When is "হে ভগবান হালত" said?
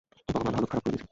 0.27-0.67